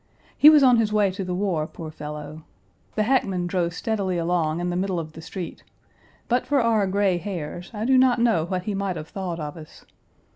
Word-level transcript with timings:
He 0.35 0.49
was 0.49 0.63
on 0.63 0.77
his 0.77 0.91
way 0.91 1.11
to 1.11 1.23
the 1.23 1.35
war, 1.35 1.67
poor 1.67 1.91
fellow. 1.91 2.41
The 2.95 3.03
hackman 3.03 3.45
drove 3.45 3.75
steadily 3.75 4.17
along 4.17 4.59
in 4.59 4.71
the 4.71 4.75
middle 4.75 4.99
of 4.99 5.13
the 5.13 5.21
street; 5.21 5.61
but 6.27 6.47
for 6.47 6.59
our 6.59 6.87
gray 6.87 7.19
hairs 7.19 7.69
I 7.71 7.85
do 7.85 7.99
not 7.99 8.17
know 8.17 8.45
what 8.47 8.63
he 8.63 8.73
might 8.73 8.95
have 8.95 9.09
thought 9.09 9.39
of 9.39 9.55
us. 9.55 9.85